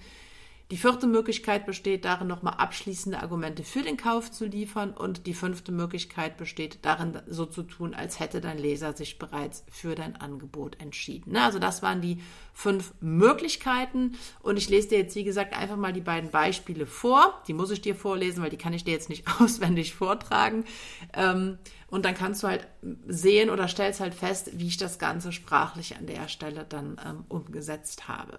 Die 0.71 0.77
vierte 0.77 1.09
Möglichkeit 1.09 1.67
besteht 1.67 2.05
darin, 2.05 2.29
nochmal 2.29 2.55
abschließende 2.59 3.21
Argumente 3.21 3.65
für 3.65 3.83
den 3.83 3.97
Kauf 3.97 4.31
zu 4.31 4.45
liefern. 4.47 4.93
Und 4.93 5.27
die 5.27 5.35
fünfte 5.35 5.73
Möglichkeit 5.73 6.37
besteht 6.37 6.79
darin, 6.83 7.19
so 7.27 7.45
zu 7.45 7.65
tun, 7.65 7.93
als 7.93 8.21
hätte 8.21 8.41
dein 8.41 8.57
Leser 8.57 8.97
sich 8.97 9.19
bereits 9.19 9.65
für 9.69 9.97
dein 9.97 10.15
Angebot 10.15 10.81
entschieden. 10.81 11.37
Also 11.37 11.59
das 11.59 11.83
waren 11.83 12.01
die 12.01 12.23
fünf 12.55 12.95
Möglichkeiten. 13.01 14.13
Und 14.43 14.59
ich 14.59 14.69
lese 14.69 14.91
dir 14.91 14.99
jetzt, 14.99 15.17
wie 15.17 15.25
gesagt, 15.25 15.57
einfach 15.57 15.77
mal 15.77 15.93
die 15.93 16.01
beiden 16.01 16.31
Beispiele 16.31 16.87
vor. 16.87 17.43
Die 17.49 17.53
muss 17.53 17.73
ich 17.73 17.81
dir 17.81 17.97
vorlesen, 17.97 18.41
weil 18.41 18.51
die 18.51 18.57
kann 18.57 18.73
ich 18.73 18.85
dir 18.85 18.93
jetzt 18.93 19.09
nicht 19.09 19.27
auswendig 19.41 19.95
vortragen. 19.95 20.65
Ähm, 21.15 21.59
und 21.89 22.05
dann 22.05 22.15
kannst 22.15 22.45
du 22.45 22.47
halt 22.47 22.69
sehen 23.09 23.51
oder 23.51 23.67
stellst 23.67 23.99
halt 23.99 24.15
fest, 24.15 24.51
wie 24.55 24.69
ich 24.69 24.77
das 24.77 25.01
Ganze 25.01 25.33
sprachlich 25.33 25.97
an 25.97 26.07
der 26.07 26.29
Stelle 26.29 26.65
dann 26.69 27.01
ähm, 27.05 27.25
umgesetzt 27.29 28.07
habe. 28.07 28.39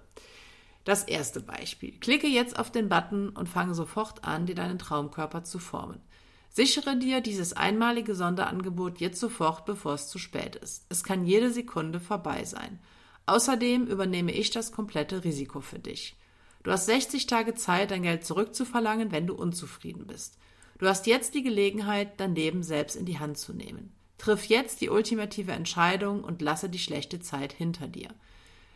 Das 0.84 1.04
erste 1.04 1.42
Beispiel. 1.42 1.92
Klicke 2.00 2.28
jetzt 2.28 2.58
auf 2.58 2.72
den 2.72 2.90
Button 2.90 3.30
und 3.30 3.48
fange 3.48 3.76
sofort 3.76 4.24
an, 4.24 4.46
dir 4.46 4.56
deinen 4.56 4.80
Traumkörper 4.80 5.44
zu 5.44 5.60
formen. 5.60 6.02
Sichere 6.50 6.98
dir 6.98 7.22
dieses 7.22 7.54
einmalige 7.54 8.16
Sonderangebot 8.16 9.00
jetzt 9.00 9.20
sofort, 9.20 9.66
bevor 9.66 9.94
es 9.94 10.10
zu 10.10 10.18
spät 10.18 10.56
ist. 10.56 10.86
Es 10.90 11.04
kann 11.04 11.26
jede 11.26 11.52
Sekunde 11.52 12.00
vorbei 12.00 12.44
sein. 12.44 12.80
Außerdem 13.26 13.86
übernehme 13.88 14.34
ich 14.34 14.50
das 14.50 14.72
komplette 14.72 15.24
Risiko 15.24 15.62
für 15.62 15.80
dich. 15.80 16.18
Du 16.64 16.72
hast 16.72 16.88
60 16.88 17.28
Tage 17.28 17.56
Zeit, 17.56 17.92
dein 17.92 18.04
Geld 18.04 18.26
zurückzuverlangen, 18.26 19.12
wenn 19.12 19.28
du 19.28 19.34
unzufrieden 19.34 20.08
bist. 20.08 20.38
Du 20.78 20.88
hast 20.88 21.08
jetzt 21.08 21.36
die 21.36 21.44
Gelegenheit, 21.44 22.20
dein 22.20 22.36
Leben 22.36 22.64
selbst 22.64 22.96
in 22.96 23.06
die 23.06 23.20
Hand 23.20 23.38
zu 23.38 23.54
nehmen. 23.54 23.94
Triff 24.18 24.46
jetzt 24.46 24.82
die 24.82 24.90
ultimative 24.90 25.52
Entscheidung 25.52 26.24
und 26.24 26.42
lasse 26.42 26.70
die 26.70 26.80
schlechte 26.80 27.20
Zeit 27.20 27.54
hinter 27.54 27.88
dir. 27.88 28.10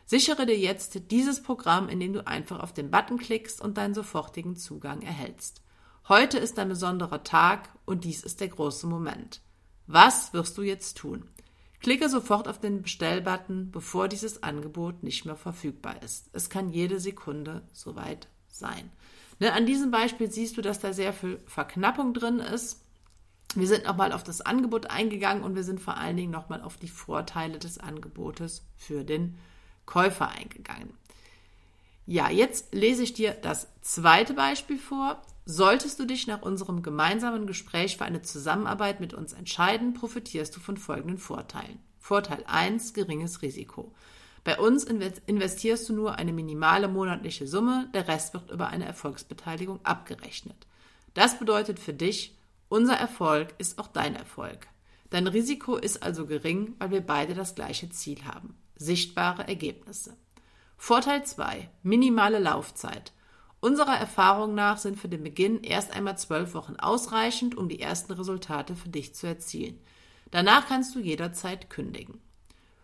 Sichere 0.05 0.45
dir 0.45 0.57
jetzt 0.57 1.11
dieses 1.11 1.41
Programm, 1.41 1.89
indem 1.89 2.13
du 2.13 2.27
einfach 2.27 2.59
auf 2.59 2.73
den 2.73 2.91
Button 2.91 3.17
klickst 3.17 3.59
und 3.59 3.77
deinen 3.77 3.95
sofortigen 3.95 4.55
Zugang 4.55 5.01
erhältst. 5.01 5.63
Heute 6.07 6.37
ist 6.37 6.59
ein 6.59 6.69
besonderer 6.69 7.23
Tag 7.23 7.69
und 7.85 8.03
dies 8.03 8.23
ist 8.23 8.39
der 8.39 8.49
große 8.49 8.85
Moment. 8.85 9.41
Was 9.87 10.31
wirst 10.33 10.57
du 10.59 10.61
jetzt 10.61 10.97
tun? 10.97 11.27
Klicke 11.79 12.07
sofort 12.07 12.47
auf 12.47 12.59
den 12.59 12.83
Bestellbutton, 12.83 13.71
bevor 13.71 14.07
dieses 14.07 14.43
Angebot 14.43 15.01
nicht 15.01 15.25
mehr 15.25 15.35
verfügbar 15.35 16.01
ist. 16.03 16.29
Es 16.33 16.49
kann 16.51 16.69
jede 16.69 16.99
Sekunde 16.99 17.63
soweit 17.73 18.27
sein. 18.47 18.91
Ne, 19.39 19.53
an 19.53 19.65
diesem 19.65 19.89
Beispiel 19.89 20.31
siehst 20.31 20.55
du, 20.55 20.61
dass 20.61 20.79
da 20.79 20.93
sehr 20.93 21.13
viel 21.13 21.39
Verknappung 21.47 22.13
drin 22.13 22.39
ist. 22.39 22.83
Wir 23.55 23.67
sind 23.67 23.85
nochmal 23.85 24.11
auf 24.11 24.23
das 24.23 24.41
Angebot 24.41 24.91
eingegangen 24.91 25.43
und 25.43 25.55
wir 25.55 25.63
sind 25.63 25.79
vor 25.79 25.97
allen 25.97 26.17
Dingen 26.17 26.31
nochmal 26.31 26.61
auf 26.61 26.77
die 26.77 26.87
Vorteile 26.87 27.57
des 27.57 27.79
Angebotes 27.79 28.65
für 28.75 29.03
den 29.03 29.37
Käufer 29.85 30.29
eingegangen. 30.29 30.93
Ja, 32.05 32.29
jetzt 32.29 32.73
lese 32.73 33.03
ich 33.03 33.13
dir 33.13 33.31
das 33.31 33.67
zweite 33.81 34.33
Beispiel 34.33 34.77
vor. 34.77 35.21
Solltest 35.45 35.99
du 35.99 36.05
dich 36.05 36.27
nach 36.27 36.41
unserem 36.41 36.83
gemeinsamen 36.83 37.47
Gespräch 37.47 37.97
für 37.97 38.05
eine 38.05 38.21
Zusammenarbeit 38.21 38.99
mit 38.99 39.13
uns 39.13 39.33
entscheiden, 39.33 39.93
profitierst 39.93 40.55
du 40.55 40.59
von 40.59 40.77
folgenden 40.77 41.17
Vorteilen. 41.17 41.79
Vorteil 41.99 42.43
1, 42.47 42.93
geringes 42.93 43.41
Risiko. 43.41 43.93
Bei 44.43 44.59
uns 44.59 44.83
investierst 44.83 45.89
du 45.89 45.93
nur 45.93 46.15
eine 46.19 46.31
minimale 46.31 46.87
monatliche 46.87 47.47
Summe, 47.47 47.89
der 47.95 48.07
Rest 48.07 48.35
wird 48.35 48.51
über 48.51 48.67
eine 48.67 48.85
Erfolgsbeteiligung 48.85 49.79
abgerechnet. 49.83 50.67
Das 51.15 51.39
bedeutet 51.39 51.79
für 51.79 51.93
dich, 51.93 52.37
unser 52.69 52.95
Erfolg 52.95 53.55
ist 53.57 53.79
auch 53.79 53.87
dein 53.87 54.15
Erfolg. 54.15 54.67
Dein 55.09 55.25
Risiko 55.25 55.77
ist 55.77 56.03
also 56.03 56.27
gering, 56.27 56.75
weil 56.77 56.91
wir 56.91 57.01
beide 57.01 57.33
das 57.33 57.55
gleiche 57.55 57.89
Ziel 57.89 58.23
haben. 58.25 58.55
Sichtbare 58.75 59.47
Ergebnisse. 59.47 60.15
Vorteil 60.77 61.25
2. 61.25 61.69
Minimale 61.83 62.39
Laufzeit. 62.39 63.13
Unserer 63.59 63.97
Erfahrung 63.97 64.53
nach 64.53 64.77
sind 64.77 64.99
für 64.99 65.09
den 65.09 65.23
Beginn 65.23 65.63
erst 65.63 65.91
einmal 65.91 66.17
zwölf 66.17 66.53
Wochen 66.53 66.75
ausreichend, 66.75 67.55
um 67.55 67.69
die 67.69 67.79
ersten 67.79 68.13
Resultate 68.13 68.75
für 68.75 68.89
dich 68.89 69.15
zu 69.15 69.27
erzielen. 69.27 69.79
Danach 70.31 70.67
kannst 70.67 70.93
du 70.95 70.99
jederzeit 70.99 71.69
kündigen. 71.69 72.21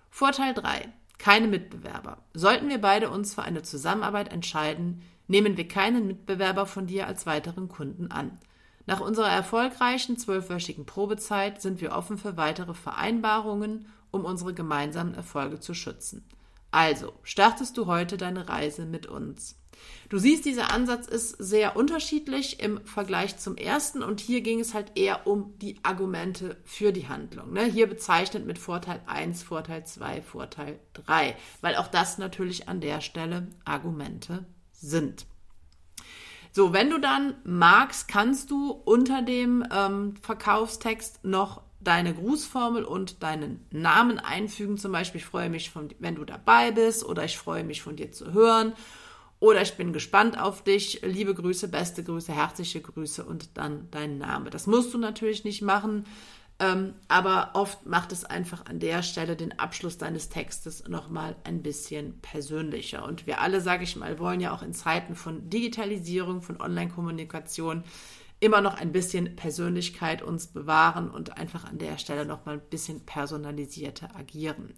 Vorteil 0.10 0.54
3 0.54 0.92
keine 1.22 1.48
Mitbewerber. 1.48 2.18
Sollten 2.34 2.68
wir 2.70 2.82
beide 2.82 3.12
uns 3.12 3.36
für 3.36 3.44
eine 3.44 3.62
Zusammenarbeit 3.62 4.34
entscheiden, 4.34 5.04
nehmen 5.28 5.56
wir 5.56 5.68
keinen 5.68 6.08
Mitbewerber 6.08 6.66
von 6.66 6.88
dir 6.88 7.06
als 7.06 7.28
weiteren 7.28 7.70
Kunden 7.70 8.10
an. 8.10 8.40
Nach 8.88 9.00
unserer 9.00 9.30
erfolgreichen 9.30 10.18
zwölfwöchigen 10.18 10.88
Probezeit 10.88 11.62
sind 11.62 11.80
wir 11.80 11.92
offen 11.92 12.18
für 12.18 12.38
weitere 12.38 12.74
Vereinbarungen, 12.74 13.86
um 14.12 14.26
unsere 14.26 14.54
gemeinsamen 14.54 15.14
Erfolge 15.14 15.60
zu 15.60 15.74
schützen. 15.74 16.24
Also, 16.72 17.14
startest 17.24 17.78
du 17.78 17.86
heute 17.86 18.18
deine 18.18 18.48
Reise 18.48 18.86
mit 18.86 19.06
uns. 19.06 19.58
Du 20.10 20.18
siehst, 20.18 20.46
dieser 20.46 20.72
Ansatz 20.72 21.08
ist 21.08 21.32
sehr 21.38 21.76
unterschiedlich 21.76 22.60
im 22.60 22.86
Vergleich 22.86 23.38
zum 23.38 23.58
ersten 23.58 24.04
und 24.04 24.20
hier 24.20 24.42
ging 24.42 24.60
es 24.60 24.74
halt 24.74 24.92
eher 24.96 25.26
um 25.26 25.58
die 25.60 25.78
Argumente 25.84 26.58
für 26.66 26.92
die 26.92 27.08
Handlung. 27.08 27.54
Ne? 27.54 27.66
Hier 27.66 27.88
bezeichnet 27.88 28.46
mit 28.46 28.60
Vorteil 28.60 29.02
1, 29.06 29.44
Vorteil 29.44 29.86
2, 29.86 30.22
Vorteil 30.22 30.80
3, 30.94 31.36
weil 31.62 31.76
auch 31.76 31.88
das 31.88 32.18
natürlich 32.18 32.70
an 32.70 32.82
der 32.82 33.02
Stelle 33.02 33.48
Argumente 33.66 34.46
sind. 34.72 35.26
So, 36.54 36.74
wenn 36.74 36.90
du 36.90 37.00
dann 37.00 37.36
magst, 37.46 38.10
kannst 38.10 38.52
du 38.52 38.72
unter 38.72 39.22
dem 39.22 39.66
ähm, 39.72 40.16
Verkaufstext 40.22 41.24
noch 41.24 41.62
deine 41.84 42.14
Grußformel 42.14 42.84
und 42.84 43.24
deinen 43.24 43.66
Namen 43.72 44.20
einfügen. 44.20 44.78
Zum 44.78 44.92
Beispiel, 44.92 45.20
ich 45.20 45.26
freue 45.26 45.50
mich, 45.50 45.70
von, 45.70 45.90
wenn 46.00 46.16
du 46.16 46.26
dabei 46.26 46.72
bist 46.72 47.04
oder 47.04 47.24
ich 47.26 47.38
freue 47.38 47.64
mich 47.64 47.82
von 47.82 47.96
dir 47.96 48.12
zu 48.12 48.34
hören 48.34 48.74
oder 49.40 49.62
ich 49.62 49.76
bin 49.76 49.92
gespannt 49.92 50.40
auf 50.40 50.64
dich. 50.64 51.02
Liebe 51.04 51.34
Grüße, 51.34 51.68
beste 51.68 52.04
Grüße, 52.04 52.32
herzliche 52.32 52.80
Grüße 52.80 53.26
und 53.26 53.58
dann 53.58 53.88
dein 53.92 54.18
Name. 54.20 54.52
Das 54.52 54.68
musst 54.68 54.94
du 54.94 55.00
natürlich 55.00 55.44
nicht 55.44 55.64
machen, 55.64 56.06
ähm, 56.60 56.94
aber 57.08 57.50
oft 57.54 57.88
macht 57.88 58.12
es 58.12 58.24
einfach 58.24 58.68
an 58.68 58.80
der 58.80 59.02
Stelle 59.02 59.36
den 59.36 59.58
Abschluss 59.58 59.98
deines 59.98 60.30
Textes 60.30 60.88
nochmal 60.88 61.36
ein 61.44 61.64
bisschen 61.64 62.22
persönlicher. 62.22 63.04
Und 63.04 63.26
wir 63.26 63.42
alle, 63.42 63.62
sage 63.62 63.84
ich 63.84 63.96
mal, 63.96 64.20
wollen 64.20 64.42
ja 64.42 64.54
auch 64.54 64.62
in 64.62 64.76
Zeiten 64.76 65.16
von 65.16 65.50
Digitalisierung, 65.50 66.44
von 66.44 66.62
Online-Kommunikation 66.62 67.84
immer 68.42 68.60
noch 68.60 68.74
ein 68.74 68.92
bisschen 68.92 69.36
Persönlichkeit 69.36 70.24
uns 70.24 70.48
bewahren 70.48 71.12
und 71.12 71.38
einfach 71.38 71.64
an 71.64 71.78
der 71.78 72.00
Stelle 72.00 72.26
noch 72.26 72.46
mal 72.46 72.56
ein 72.56 72.70
bisschen 72.70 73.06
personalisierter 73.06 74.16
agieren. 74.16 74.74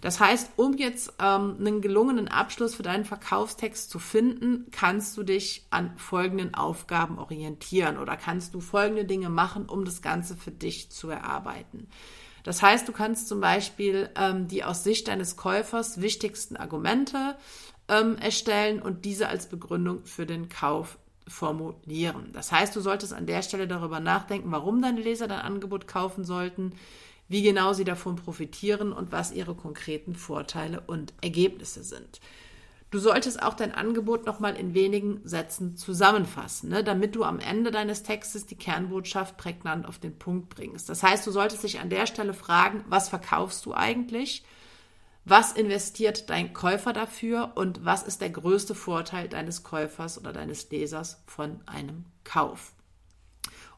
Das 0.00 0.18
heißt, 0.20 0.50
um 0.56 0.76
jetzt 0.76 1.14
ähm, 1.20 1.56
einen 1.58 1.80
gelungenen 1.80 2.28
Abschluss 2.28 2.74
für 2.74 2.82
deinen 2.82 3.04
Verkaufstext 3.04 3.90
zu 3.90 4.00
finden, 4.00 4.66
kannst 4.72 5.16
du 5.16 5.22
dich 5.22 5.66
an 5.70 5.96
folgenden 5.96 6.54
Aufgaben 6.54 7.18
orientieren 7.18 7.96
oder 7.96 8.16
kannst 8.16 8.52
du 8.54 8.60
folgende 8.60 9.04
Dinge 9.04 9.30
machen, 9.30 9.66
um 9.66 9.84
das 9.84 10.02
Ganze 10.02 10.36
für 10.36 10.50
dich 10.50 10.90
zu 10.90 11.08
erarbeiten. 11.08 11.86
Das 12.42 12.60
heißt, 12.60 12.88
du 12.88 12.92
kannst 12.92 13.28
zum 13.28 13.40
Beispiel 13.40 14.10
ähm, 14.16 14.48
die 14.48 14.64
aus 14.64 14.82
Sicht 14.82 15.06
deines 15.06 15.36
Käufers 15.36 16.00
wichtigsten 16.00 16.56
Argumente 16.56 17.36
ähm, 17.88 18.18
erstellen 18.18 18.82
und 18.82 19.04
diese 19.04 19.28
als 19.28 19.48
Begründung 19.48 20.04
für 20.04 20.26
den 20.26 20.48
Kauf 20.48 20.98
formulieren. 21.28 22.30
Das 22.32 22.52
heißt, 22.52 22.74
du 22.76 22.80
solltest 22.80 23.12
an 23.12 23.26
der 23.26 23.42
Stelle 23.42 23.66
darüber 23.66 24.00
nachdenken, 24.00 24.52
warum 24.52 24.80
deine 24.80 25.00
Leser 25.00 25.28
dein 25.28 25.40
Angebot 25.40 25.88
kaufen 25.88 26.24
sollten, 26.24 26.72
wie 27.28 27.42
genau 27.42 27.72
sie 27.72 27.84
davon 27.84 28.16
profitieren 28.16 28.92
und 28.92 29.12
was 29.12 29.32
ihre 29.32 29.54
konkreten 29.54 30.14
Vorteile 30.14 30.82
und 30.86 31.12
Ergebnisse 31.20 31.82
sind. 31.82 32.20
Du 32.92 33.00
solltest 33.00 33.42
auch 33.42 33.54
dein 33.54 33.74
Angebot 33.74 34.26
nochmal 34.26 34.54
in 34.54 34.72
wenigen 34.72 35.20
Sätzen 35.24 35.76
zusammenfassen, 35.76 36.70
ne, 36.70 36.84
damit 36.84 37.16
du 37.16 37.24
am 37.24 37.40
Ende 37.40 37.72
deines 37.72 38.04
Textes 38.04 38.46
die 38.46 38.54
Kernbotschaft 38.54 39.36
prägnant 39.36 39.86
auf 39.86 39.98
den 39.98 40.16
Punkt 40.16 40.50
bringst. 40.50 40.88
Das 40.88 41.02
heißt, 41.02 41.26
du 41.26 41.32
solltest 41.32 41.64
dich 41.64 41.80
an 41.80 41.90
der 41.90 42.06
Stelle 42.06 42.32
fragen, 42.32 42.84
was 42.88 43.08
verkaufst 43.08 43.66
du 43.66 43.74
eigentlich? 43.74 44.44
Was 45.28 45.50
investiert 45.50 46.30
dein 46.30 46.52
Käufer 46.52 46.92
dafür 46.92 47.50
und 47.56 47.84
was 47.84 48.04
ist 48.04 48.20
der 48.20 48.30
größte 48.30 48.76
Vorteil 48.76 49.28
deines 49.28 49.64
Käufers 49.64 50.20
oder 50.20 50.32
deines 50.32 50.70
Lesers 50.70 51.20
von 51.26 51.58
einem 51.66 52.04
Kauf? 52.22 52.72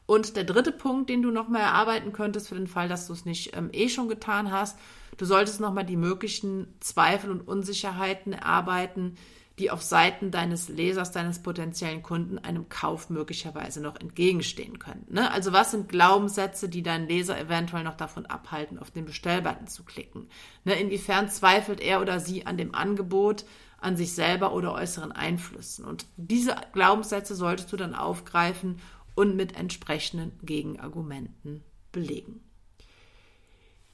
Und 0.05 0.35
der 0.35 0.43
dritte 0.43 0.71
Punkt, 0.71 1.09
den 1.09 1.23
du 1.23 1.31
nochmal 1.31 1.61
erarbeiten 1.61 2.13
könntest, 2.13 2.49
für 2.49 2.55
den 2.55 2.67
Fall, 2.67 2.87
dass 2.87 3.07
du 3.07 3.13
es 3.13 3.25
nicht 3.25 3.57
ähm, 3.57 3.69
eh 3.73 3.89
schon 3.89 4.09
getan 4.09 4.51
hast, 4.51 4.77
du 5.17 5.25
solltest 5.25 5.59
nochmal 5.59 5.87
die 5.87 5.97
möglichen 5.97 6.71
Zweifel 6.81 7.31
und 7.31 7.47
Unsicherheiten 7.47 8.33
erarbeiten, 8.33 9.17
die 9.59 9.71
auf 9.71 9.83
Seiten 9.83 10.31
deines 10.31 10.69
Lesers, 10.69 11.11
deines 11.11 11.39
potenziellen 11.39 12.01
Kunden 12.01 12.39
einem 12.39 12.69
Kauf 12.69 13.09
möglicherweise 13.09 13.81
noch 13.81 13.99
entgegenstehen 13.99 14.79
können. 14.79 15.05
Ne? 15.09 15.31
Also 15.31 15.51
was 15.51 15.71
sind 15.71 15.89
Glaubenssätze, 15.89 16.69
die 16.69 16.81
deinen 16.81 17.07
Leser 17.07 17.39
eventuell 17.39 17.83
noch 17.83 17.97
davon 17.97 18.25
abhalten, 18.25 18.79
auf 18.79 18.89
den 18.89 19.05
Bestellbutton 19.05 19.67
zu 19.67 19.83
klicken? 19.83 20.29
Ne? 20.63 20.79
Inwiefern 20.79 21.29
zweifelt 21.29 21.81
er 21.81 22.01
oder 22.01 22.19
sie 22.19 22.45
an 22.45 22.57
dem 22.57 22.73
Angebot, 22.73 23.45
an 23.79 23.97
sich 23.97 24.13
selber 24.13 24.53
oder 24.53 24.73
äußeren 24.73 25.11
Einflüssen? 25.11 25.85
Und 25.85 26.05
diese 26.15 26.55
Glaubenssätze 26.73 27.35
solltest 27.35 27.71
du 27.71 27.77
dann 27.77 27.95
aufgreifen 27.95 28.79
und 29.13 29.35
mit 29.35 29.57
entsprechenden 29.57 30.39
Gegenargumenten 30.41 31.63
belegen. 31.91 32.48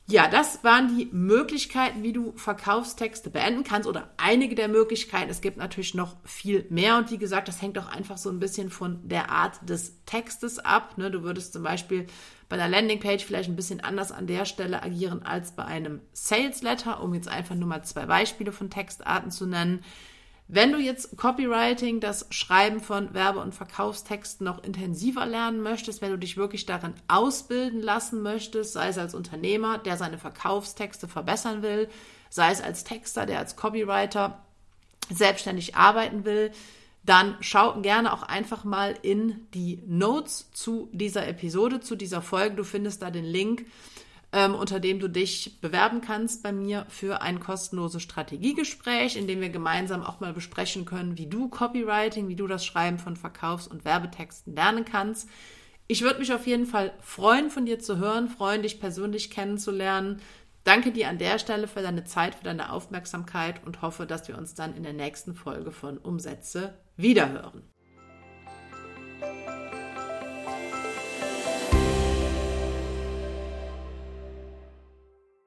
Ja, 0.07 0.27
das 0.27 0.63
waren 0.63 0.95
die 0.95 1.07
Möglichkeiten, 1.11 2.03
wie 2.03 2.13
du 2.13 2.33
Verkaufstexte 2.33 3.31
beenden 3.31 3.63
kannst 3.63 3.89
oder 3.89 4.11
einige 4.17 4.53
der 4.53 4.67
Möglichkeiten. 4.67 5.31
Es 5.31 5.41
gibt 5.41 5.57
natürlich 5.57 5.95
noch 5.95 6.15
viel 6.23 6.63
mehr 6.69 6.97
und 6.97 7.09
wie 7.09 7.17
gesagt, 7.17 7.47
das 7.47 7.59
hängt 7.59 7.79
auch 7.79 7.87
einfach 7.87 8.19
so 8.19 8.29
ein 8.29 8.39
bisschen 8.39 8.69
von 8.69 8.99
der 9.01 9.31
Art 9.31 9.67
des 9.67 10.05
Textes 10.05 10.59
ab. 10.59 10.99
Ne? 10.99 11.09
Du 11.09 11.23
würdest 11.23 11.53
zum 11.53 11.63
Beispiel 11.63 12.05
bei 12.49 12.55
einer 12.55 12.69
Landingpage 12.69 13.25
vielleicht 13.25 13.49
ein 13.49 13.55
bisschen 13.55 13.79
anders 13.79 14.11
an 14.11 14.27
der 14.27 14.45
Stelle 14.45 14.83
agieren 14.83 15.23
als 15.23 15.53
bei 15.53 15.65
einem 15.65 16.01
Sales 16.13 16.61
Letter, 16.61 17.01
um 17.01 17.15
jetzt 17.15 17.27
einfach 17.27 17.55
nur 17.55 17.67
mal 17.67 17.83
zwei 17.83 18.05
Beispiele 18.05 18.51
von 18.51 18.69
Textarten 18.69 19.31
zu 19.31 19.47
nennen. 19.47 19.83
Wenn 20.47 20.71
du 20.71 20.77
jetzt 20.77 21.17
Copywriting, 21.17 21.99
das 21.99 22.27
Schreiben 22.29 22.79
von 22.79 23.15
Werbe- 23.15 23.39
und 23.39 23.55
Verkaufstexten 23.55 24.45
noch 24.45 24.63
intensiver 24.63 25.25
lernen 25.25 25.61
möchtest, 25.61 26.01
wenn 26.01 26.11
du 26.11 26.19
dich 26.19 26.37
wirklich 26.37 26.67
darin 26.67 26.93
ausbilden 27.07 27.81
lassen 27.81 28.21
möchtest, 28.21 28.73
sei 28.73 28.89
es 28.89 28.99
als 28.99 29.15
Unternehmer, 29.15 29.79
der 29.79 29.97
seine 29.97 30.19
Verkaufstexte 30.19 31.07
verbessern 31.07 31.63
will, 31.63 31.89
sei 32.29 32.51
es 32.51 32.61
als 32.61 32.83
Texter, 32.83 33.25
der 33.25 33.39
als 33.39 33.55
Copywriter 33.55 34.45
selbstständig 35.09 35.75
arbeiten 35.75 36.25
will, 36.25 36.51
dann 37.03 37.37
schau 37.39 37.81
gerne 37.81 38.13
auch 38.13 38.23
einfach 38.23 38.63
mal 38.63 38.95
in 39.01 39.47
die 39.53 39.81
Notes 39.87 40.51
zu 40.51 40.89
dieser 40.91 41.27
Episode, 41.27 41.79
zu 41.79 41.95
dieser 41.95 42.21
Folge. 42.21 42.55
Du 42.55 42.63
findest 42.63 43.01
da 43.01 43.11
den 43.11 43.25
Link 43.25 43.65
ähm, 44.35 44.53
unter 44.53 44.81
dem 44.81 44.99
du 44.99 45.07
dich 45.07 45.61
bewerben 45.61 46.01
kannst 46.01 46.43
bei 46.43 46.51
mir 46.51 46.85
für 46.89 47.21
ein 47.21 47.39
kostenloses 47.39 48.03
Strategiegespräch, 48.03 49.15
in 49.15 49.27
dem 49.27 49.39
wir 49.39 49.47
gemeinsam 49.47 50.03
auch 50.03 50.19
mal 50.19 50.33
besprechen 50.33 50.83
können, 50.83 51.17
wie 51.17 51.27
du 51.27 51.47
Copywriting, 51.47 52.27
wie 52.27 52.35
du 52.35 52.45
das 52.45 52.65
Schreiben 52.65 52.99
von 52.99 53.15
Verkaufs- 53.15 53.69
und 53.69 53.85
Werbetexten 53.85 54.53
lernen 54.53 54.83
kannst. 54.83 55.29
Ich 55.87 56.01
würde 56.01 56.19
mich 56.19 56.33
auf 56.33 56.45
jeden 56.47 56.65
Fall 56.65 56.91
freuen, 56.99 57.49
von 57.49 57.65
dir 57.65 57.79
zu 57.79 57.97
hören, 57.97 58.27
freuen, 58.27 58.63
dich 58.63 58.81
persönlich 58.81 59.31
kennenzulernen. 59.31 60.19
Danke 60.65 60.91
dir 60.91 61.07
an 61.07 61.17
der 61.17 61.39
Stelle 61.39 61.69
für 61.69 61.81
deine 61.81 62.03
Zeit, 62.03 62.35
für 62.35 62.43
deine 62.43 62.73
Aufmerksamkeit 62.73 63.65
und 63.65 63.81
hoffe, 63.81 64.05
dass 64.05 64.27
wir 64.27 64.37
uns 64.37 64.53
dann 64.53 64.75
in 64.75 64.83
der 64.83 64.93
nächsten 64.93 65.33
Folge 65.33 65.71
von 65.71 65.97
Umsätze 65.97 66.73
wiederhören. 66.97 67.63